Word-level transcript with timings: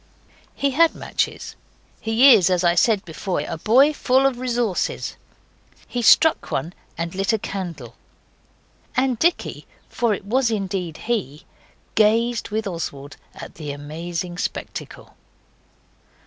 He 0.55 0.71
had 0.71 0.95
matches. 0.95 1.55
He 1.99 2.33
is, 2.33 2.49
as 2.49 2.63
I 2.63 2.73
said 2.73 3.05
before, 3.05 3.41
a 3.41 3.59
boy 3.59 3.93
full 3.93 4.25
of 4.25 4.39
resources. 4.39 5.15
He 5.87 6.01
struck 6.01 6.49
one 6.49 6.73
and 6.97 7.13
lit 7.13 7.33
a 7.33 7.37
candle, 7.37 7.93
and 8.97 9.19
Dicky, 9.19 9.67
for 9.89 10.15
it 10.15 10.25
was 10.25 10.49
indeed 10.49 10.97
he, 11.05 11.45
gazed 11.93 12.49
with 12.49 12.65
Oswald 12.65 13.17
at 13.35 13.53
the 13.61 13.69
amazing 13.71 14.39
spectacle. 14.39 15.13